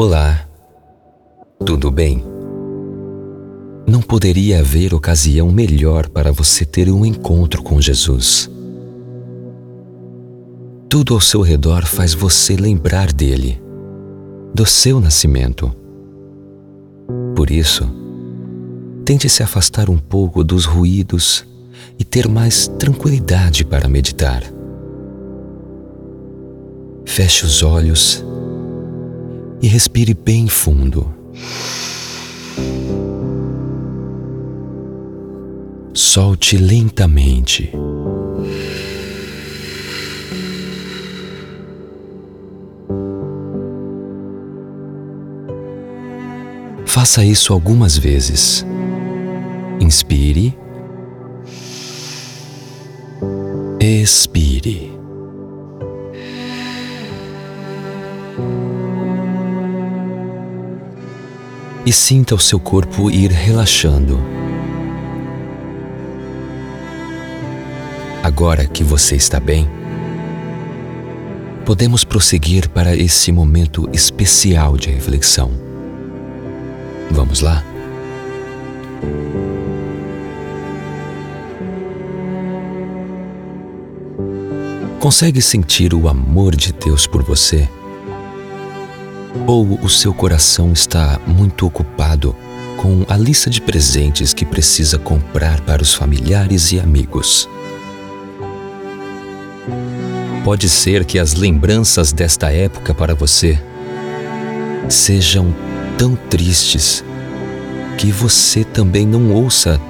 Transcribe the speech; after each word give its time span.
Olá, 0.00 0.48
tudo 1.66 1.90
bem? 1.90 2.22
Não 3.84 4.00
poderia 4.00 4.60
haver 4.60 4.94
ocasião 4.94 5.50
melhor 5.50 6.08
para 6.08 6.30
você 6.30 6.64
ter 6.64 6.88
um 6.88 7.04
encontro 7.04 7.64
com 7.64 7.80
Jesus. 7.80 8.48
Tudo 10.88 11.14
ao 11.14 11.20
seu 11.20 11.40
redor 11.40 11.84
faz 11.84 12.14
você 12.14 12.54
lembrar 12.54 13.12
dele, 13.12 13.60
do 14.54 14.64
seu 14.64 15.00
nascimento. 15.00 15.74
Por 17.34 17.50
isso, 17.50 17.84
tente 19.04 19.28
se 19.28 19.42
afastar 19.42 19.90
um 19.90 19.98
pouco 19.98 20.44
dos 20.44 20.64
ruídos 20.64 21.44
e 21.98 22.04
ter 22.04 22.28
mais 22.28 22.68
tranquilidade 22.68 23.64
para 23.64 23.88
meditar. 23.88 24.44
Feche 27.04 27.44
os 27.44 27.64
olhos 27.64 28.24
e 28.24 28.47
respire 29.66 30.14
bem 30.14 30.46
fundo. 30.46 31.12
Solte 35.92 36.56
lentamente. 36.56 37.72
Faça 46.84 47.24
isso 47.24 47.52
algumas 47.52 47.96
vezes. 47.96 48.64
Inspire. 49.80 50.56
Expire. 53.80 54.97
E 61.88 61.92
sinta 61.92 62.34
o 62.34 62.38
seu 62.38 62.60
corpo 62.60 63.10
ir 63.10 63.30
relaxando. 63.30 64.20
Agora 68.22 68.66
que 68.66 68.84
você 68.84 69.16
está 69.16 69.40
bem, 69.40 69.66
podemos 71.64 72.04
prosseguir 72.04 72.68
para 72.68 72.94
esse 72.94 73.32
momento 73.32 73.88
especial 73.90 74.76
de 74.76 74.90
reflexão. 74.90 75.50
Vamos 77.10 77.40
lá? 77.40 77.64
Consegue 85.00 85.40
sentir 85.40 85.94
o 85.94 86.06
amor 86.06 86.54
de 86.54 86.70
Deus 86.70 87.06
por 87.06 87.22
você? 87.22 87.66
Ou 89.46 89.78
o 89.82 89.88
seu 89.88 90.12
coração 90.14 90.72
está 90.72 91.20
muito 91.26 91.66
ocupado 91.66 92.34
com 92.76 93.04
a 93.08 93.16
lista 93.16 93.50
de 93.50 93.60
presentes 93.60 94.32
que 94.32 94.44
precisa 94.44 94.98
comprar 94.98 95.60
para 95.62 95.82
os 95.82 95.94
familiares 95.94 96.72
e 96.72 96.80
amigos? 96.80 97.48
Pode 100.44 100.68
ser 100.68 101.04
que 101.04 101.18
as 101.18 101.34
lembranças 101.34 102.12
desta 102.12 102.50
época 102.50 102.94
para 102.94 103.14
você 103.14 103.60
sejam 104.88 105.54
tão 105.98 106.16
tristes 106.16 107.04
que 107.98 108.10
você 108.10 108.64
também 108.64 109.06
não 109.06 109.32
ouça 109.32 109.80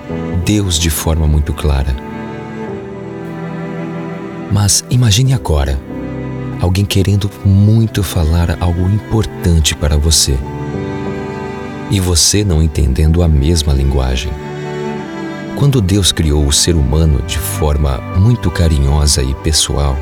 Deus 0.44 0.78
de 0.78 0.90
forma 0.90 1.26
muito 1.26 1.52
clara. 1.52 1.94
Mas 4.50 4.82
imagine 4.88 5.34
agora 5.34 5.78
alguém 6.60 6.84
querendo 6.84 7.30
muito 7.44 8.02
falar 8.02 8.56
algo 8.60 8.88
importante 8.90 9.74
para 9.74 9.96
você 9.96 10.36
e 11.90 12.00
você 12.00 12.44
não 12.44 12.62
entendendo 12.62 13.22
a 13.22 13.28
mesma 13.28 13.72
linguagem. 13.72 14.30
Quando 15.56 15.80
Deus 15.80 16.12
criou 16.12 16.46
o 16.46 16.52
ser 16.52 16.74
humano 16.76 17.22
de 17.26 17.38
forma 17.38 17.98
muito 18.16 18.50
carinhosa 18.50 19.22
e 19.22 19.34
pessoal, 19.36 19.96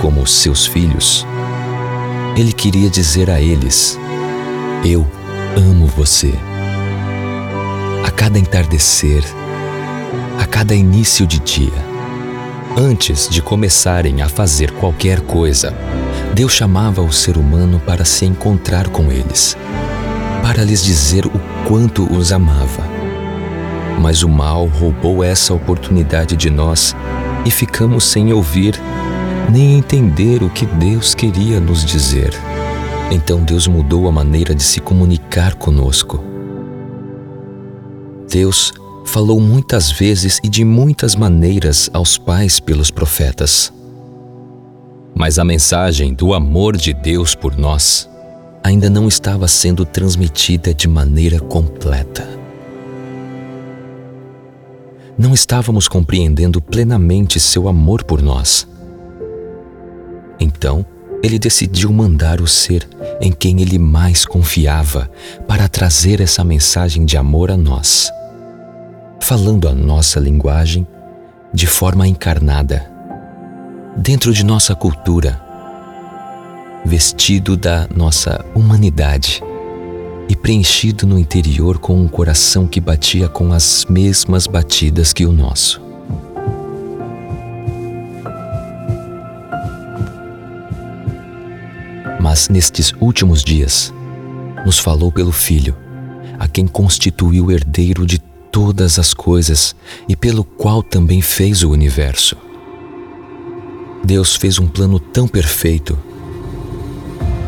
como 0.00 0.26
seus 0.26 0.66
filhos, 0.66 1.26
Ele 2.36 2.52
queria 2.52 2.88
dizer 2.88 3.28
a 3.28 3.40
eles: 3.40 3.98
Eu 4.84 5.06
amo 5.56 5.86
você. 5.86 6.32
A 8.04 8.10
cada 8.10 8.38
entardecer, 8.38 9.22
a 10.38 10.46
cada 10.46 10.74
início 10.74 11.26
de 11.26 11.40
dia, 11.40 11.93
Antes 12.76 13.28
de 13.28 13.40
começarem 13.40 14.20
a 14.20 14.28
fazer 14.28 14.72
qualquer 14.72 15.20
coisa, 15.20 15.72
Deus 16.34 16.52
chamava 16.52 17.00
o 17.02 17.12
ser 17.12 17.36
humano 17.36 17.78
para 17.78 18.04
se 18.04 18.24
encontrar 18.24 18.88
com 18.88 19.12
eles, 19.12 19.56
para 20.42 20.64
lhes 20.64 20.82
dizer 20.82 21.24
o 21.24 21.40
quanto 21.68 22.02
os 22.12 22.32
amava. 22.32 22.82
Mas 24.00 24.24
o 24.24 24.28
mal 24.28 24.66
roubou 24.66 25.22
essa 25.22 25.54
oportunidade 25.54 26.36
de 26.36 26.50
nós 26.50 26.96
e 27.46 27.50
ficamos 27.50 28.02
sem 28.02 28.32
ouvir 28.32 28.74
nem 29.52 29.78
entender 29.78 30.42
o 30.42 30.50
que 30.50 30.66
Deus 30.66 31.14
queria 31.14 31.60
nos 31.60 31.84
dizer. 31.84 32.34
Então 33.08 33.44
Deus 33.44 33.68
mudou 33.68 34.08
a 34.08 34.12
maneira 34.12 34.52
de 34.52 34.64
se 34.64 34.80
comunicar 34.80 35.54
conosco. 35.54 36.24
Deus 38.28 38.72
falou 39.04 39.38
muitas 39.38 39.90
vezes 39.90 40.40
e 40.42 40.48
de 40.48 40.64
muitas 40.64 41.14
maneiras 41.14 41.90
aos 41.92 42.16
pais 42.18 42.58
pelos 42.58 42.90
profetas. 42.90 43.72
Mas 45.14 45.38
a 45.38 45.44
mensagem 45.44 46.12
do 46.12 46.34
amor 46.34 46.76
de 46.76 46.92
Deus 46.92 47.34
por 47.34 47.56
nós 47.56 48.08
ainda 48.62 48.88
não 48.88 49.06
estava 49.06 49.46
sendo 49.46 49.84
transmitida 49.84 50.72
de 50.74 50.88
maneira 50.88 51.38
completa. 51.38 52.26
Não 55.16 55.32
estávamos 55.32 55.86
compreendendo 55.86 56.60
plenamente 56.60 57.38
seu 57.38 57.68
amor 57.68 58.02
por 58.02 58.20
nós. 58.20 58.66
Então, 60.40 60.84
ele 61.22 61.38
decidiu 61.38 61.92
mandar 61.92 62.40
o 62.40 62.48
ser 62.48 62.88
em 63.20 63.30
quem 63.30 63.60
ele 63.60 63.78
mais 63.78 64.26
confiava 64.26 65.08
para 65.46 65.68
trazer 65.68 66.20
essa 66.20 66.42
mensagem 66.42 67.04
de 67.04 67.16
amor 67.16 67.50
a 67.50 67.56
nós 67.56 68.10
falando 69.24 69.66
a 69.66 69.72
nossa 69.72 70.20
linguagem 70.20 70.86
de 71.50 71.66
forma 71.66 72.06
encarnada, 72.06 72.92
dentro 73.96 74.34
de 74.34 74.44
nossa 74.44 74.74
cultura, 74.74 75.40
vestido 76.84 77.56
da 77.56 77.88
nossa 77.88 78.44
humanidade 78.54 79.42
e 80.28 80.36
preenchido 80.36 81.06
no 81.06 81.18
interior 81.18 81.78
com 81.78 81.98
um 81.98 82.06
coração 82.06 82.66
que 82.66 82.78
batia 82.82 83.26
com 83.26 83.50
as 83.54 83.86
mesmas 83.88 84.46
batidas 84.46 85.14
que 85.14 85.24
o 85.24 85.32
nosso. 85.32 85.80
Mas 92.20 92.50
nestes 92.50 92.92
últimos 93.00 93.42
dias, 93.42 93.90
nos 94.66 94.78
falou 94.78 95.10
pelo 95.10 95.32
Filho, 95.32 95.74
a 96.38 96.46
quem 96.46 96.66
constituiu 96.66 97.50
herdeiro 97.50 98.04
de 98.04 98.18
todas 98.54 99.00
as 99.00 99.12
coisas 99.12 99.74
e 100.08 100.14
pelo 100.14 100.44
qual 100.44 100.80
também 100.80 101.20
fez 101.20 101.64
o 101.64 101.70
universo. 101.70 102.36
Deus 104.04 104.36
fez 104.36 104.60
um 104.60 104.68
plano 104.68 105.00
tão 105.00 105.26
perfeito 105.26 105.98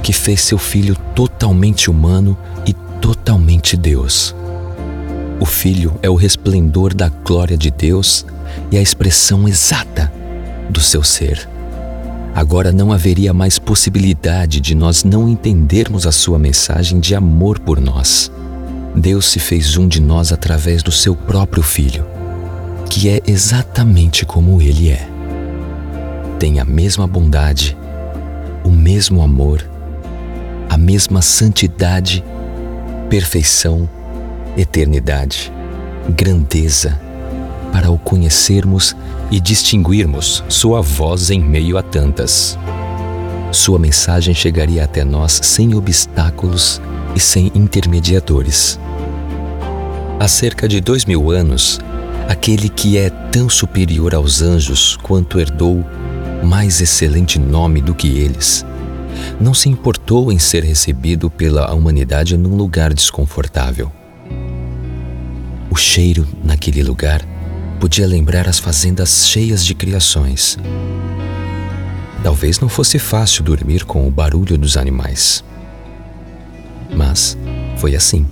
que 0.02 0.12
fez 0.12 0.40
seu 0.40 0.58
Filho 0.58 0.96
totalmente 1.14 1.88
humano 1.88 2.36
e 2.66 2.72
totalmente 3.00 3.76
Deus. 3.76 4.34
O 5.38 5.46
Filho 5.46 5.94
é 6.02 6.10
o 6.10 6.16
resplendor 6.16 6.92
da 6.92 7.08
glória 7.08 7.56
de 7.56 7.70
Deus 7.70 8.26
e 8.72 8.76
a 8.76 8.82
expressão 8.82 9.46
exata 9.46 10.12
do 10.68 10.80
seu 10.80 11.04
ser. 11.04 11.48
Agora 12.34 12.72
não 12.72 12.90
haveria 12.90 13.32
mais 13.32 13.60
possibilidade 13.60 14.60
de 14.60 14.74
nós 14.74 15.04
não 15.04 15.28
entendermos 15.28 16.04
a 16.04 16.10
sua 16.10 16.36
mensagem 16.36 16.98
de 16.98 17.14
amor 17.14 17.60
por 17.60 17.80
nós. 17.80 18.28
Deus 18.96 19.26
se 19.26 19.38
fez 19.38 19.76
um 19.76 19.86
de 19.86 20.00
nós 20.00 20.32
através 20.32 20.82
do 20.82 20.90
seu 20.90 21.14
próprio 21.14 21.62
Filho, 21.62 22.06
que 22.88 23.10
é 23.10 23.20
exatamente 23.26 24.24
como 24.24 24.62
ele 24.62 24.88
é. 24.88 25.06
Tem 26.38 26.58
a 26.60 26.64
mesma 26.64 27.06
bondade, 27.06 27.76
o 28.64 28.70
mesmo 28.70 29.22
amor, 29.22 29.68
a 30.70 30.78
mesma 30.78 31.20
santidade, 31.20 32.24
perfeição, 33.10 33.88
eternidade, 34.56 35.52
grandeza, 36.08 36.98
para 37.72 37.90
o 37.90 37.98
conhecermos 37.98 38.96
e 39.30 39.38
distinguirmos 39.40 40.42
Sua 40.48 40.80
voz 40.80 41.30
em 41.30 41.40
meio 41.40 41.76
a 41.76 41.82
tantas. 41.82 42.58
Sua 43.52 43.78
mensagem 43.78 44.32
chegaria 44.34 44.84
até 44.84 45.04
nós 45.04 45.38
sem 45.42 45.74
obstáculos 45.74 46.80
e 47.14 47.20
sem 47.20 47.52
intermediadores. 47.54 48.78
Há 50.18 50.28
cerca 50.28 50.66
de 50.66 50.80
dois 50.80 51.04
mil 51.04 51.30
anos, 51.30 51.78
aquele 52.26 52.70
que 52.70 52.96
é 52.96 53.10
tão 53.10 53.50
superior 53.50 54.14
aos 54.14 54.40
anjos 54.40 54.96
quanto 55.02 55.38
herdou 55.38 55.84
mais 56.42 56.80
excelente 56.80 57.38
nome 57.38 57.82
do 57.82 57.94
que 57.94 58.08
eles, 58.08 58.64
não 59.38 59.52
se 59.52 59.68
importou 59.68 60.32
em 60.32 60.38
ser 60.38 60.64
recebido 60.64 61.28
pela 61.28 61.70
humanidade 61.74 62.34
num 62.34 62.56
lugar 62.56 62.94
desconfortável. 62.94 63.92
O 65.70 65.76
cheiro 65.76 66.26
naquele 66.42 66.82
lugar 66.82 67.20
podia 67.78 68.06
lembrar 68.06 68.48
as 68.48 68.58
fazendas 68.58 69.28
cheias 69.28 69.62
de 69.62 69.74
criações. 69.74 70.56
Talvez 72.22 72.58
não 72.58 72.70
fosse 72.70 72.98
fácil 72.98 73.44
dormir 73.44 73.84
com 73.84 74.08
o 74.08 74.10
barulho 74.10 74.56
dos 74.56 74.78
animais. 74.78 75.44
Mas 76.90 77.36
foi 77.76 77.94
assim, 77.94 78.26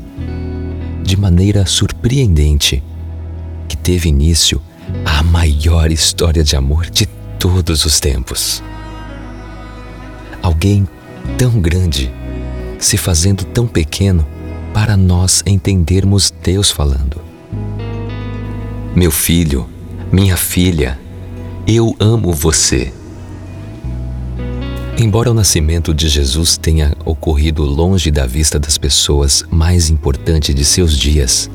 de 1.04 1.16
maneira 1.16 1.66
surpreendente, 1.66 2.82
que 3.68 3.76
teve 3.76 4.08
início 4.08 4.60
a 5.04 5.22
maior 5.22 5.92
história 5.92 6.42
de 6.42 6.56
amor 6.56 6.88
de 6.88 7.06
todos 7.38 7.84
os 7.84 8.00
tempos. 8.00 8.62
Alguém 10.42 10.88
tão 11.36 11.60
grande 11.60 12.10
se 12.78 12.96
fazendo 12.96 13.44
tão 13.44 13.66
pequeno 13.66 14.26
para 14.72 14.96
nós 14.96 15.42
entendermos 15.46 16.32
Deus 16.42 16.70
falando. 16.70 17.20
Meu 18.96 19.10
filho, 19.10 19.68
minha 20.10 20.36
filha, 20.36 20.98
eu 21.66 21.94
amo 22.00 22.32
você. 22.32 22.92
Embora 24.96 25.28
o 25.28 25.34
nascimento 25.34 25.92
de 25.92 26.08
Jesus 26.08 26.56
tenha 26.56 26.94
ocorrido 27.04 27.64
longe 27.64 28.12
da 28.12 28.26
vista 28.26 28.60
das 28.60 28.78
pessoas 28.78 29.44
mais 29.50 29.90
importantes 29.90 30.54
de 30.54 30.64
seus 30.64 30.96
dias, 30.96 31.50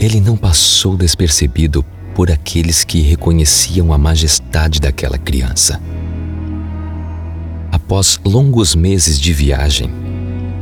ele 0.00 0.20
não 0.20 0.36
passou 0.36 0.96
despercebido 0.96 1.84
por 2.16 2.32
aqueles 2.32 2.82
que 2.82 3.00
reconheciam 3.00 3.92
a 3.92 3.96
majestade 3.96 4.80
daquela 4.80 5.16
criança. 5.16 5.80
Após 7.70 8.18
longos 8.24 8.74
meses 8.74 9.18
de 9.18 9.32
viagem, 9.32 9.88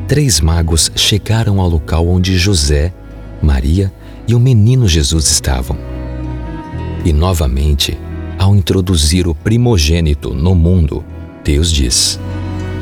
três 0.06 0.38
magos 0.38 0.92
chegaram 0.94 1.62
ao 1.62 1.68
local 1.68 2.06
onde 2.06 2.36
José, 2.36 2.92
Maria 3.40 3.90
e 4.28 4.34
o 4.34 4.38
menino 4.38 4.86
Jesus 4.86 5.30
estavam. 5.30 5.78
E 7.06 7.10
novamente, 7.10 7.98
ao 8.40 8.56
introduzir 8.56 9.28
o 9.28 9.34
primogênito 9.34 10.32
no 10.32 10.54
mundo, 10.54 11.04
Deus 11.44 11.70
diz: 11.70 12.18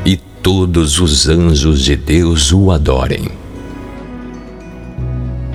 E 0.07 0.17
todos 0.17 1.01
os 1.01 1.29
anjos 1.29 1.83
de 1.83 1.97
Deus 1.97 2.53
o 2.53 2.71
adorem. 2.71 3.29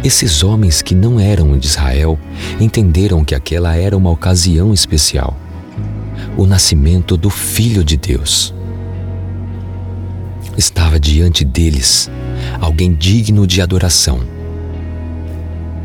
Esses 0.03 0.43
homens 0.43 0.81
que 0.81 0.93
não 0.93 1.17
eram 1.17 1.57
de 1.57 1.67
Israel 1.67 2.19
entenderam 2.59 3.23
que 3.23 3.33
aquela 3.33 3.77
era 3.77 3.95
uma 3.95 4.09
ocasião 4.09 4.73
especial 4.73 5.37
o 6.35 6.45
nascimento 6.45 7.15
do 7.15 7.29
Filho 7.29 7.81
de 7.81 7.95
Deus. 7.95 8.53
Estava 10.57 10.99
diante 10.99 11.45
deles 11.45 12.11
alguém 12.59 12.93
digno 12.93 13.47
de 13.47 13.61
adoração 13.61 14.19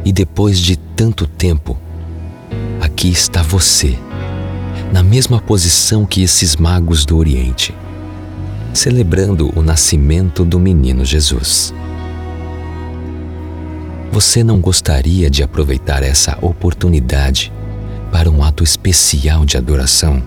e 0.04 0.12
depois 0.12 0.58
de 0.58 0.76
tanto 0.76 1.26
tempo, 1.26 1.78
aqui 2.80 3.10
está 3.10 3.42
você, 3.42 3.96
na 4.92 5.02
mesma 5.02 5.40
posição 5.40 6.06
que 6.06 6.22
esses 6.22 6.56
magos 6.56 7.04
do 7.04 7.16
Oriente, 7.16 7.74
celebrando 8.72 9.52
o 9.54 9.62
nascimento 9.62 10.44
do 10.44 10.58
menino 10.58 11.04
Jesus. 11.04 11.74
Você 14.10 14.42
não 14.42 14.60
gostaria 14.60 15.28
de 15.28 15.42
aproveitar 15.42 16.02
essa 16.02 16.38
oportunidade 16.40 17.52
para 18.10 18.30
um 18.30 18.42
ato 18.42 18.64
especial 18.64 19.44
de 19.44 19.56
adoração? 19.56 20.22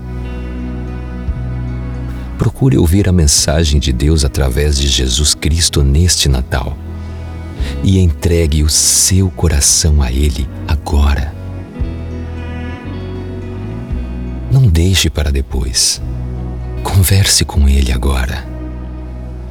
Procure 2.38 2.78
ouvir 2.78 3.10
a 3.10 3.12
mensagem 3.12 3.80
de 3.80 3.92
Deus 3.92 4.24
através 4.24 4.78
de 4.78 4.88
Jesus 4.88 5.34
Cristo 5.34 5.84
neste 5.84 6.30
Natal 6.30 6.78
e 7.84 8.00
entregue 8.00 8.64
o 8.64 8.70
seu 8.70 9.30
coração 9.32 10.02
a 10.02 10.12
Ele 10.12 10.48
agora. 10.68 11.31
Deixe 14.72 15.10
para 15.10 15.32
depois. 15.32 16.02
Converse 16.84 17.44
com 17.44 17.68
Ele 17.68 17.92
agora, 17.92 18.48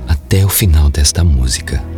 até 0.09 0.45
o 0.45 0.49
final 0.49 0.89
desta 0.91 1.23
música. 1.23 1.90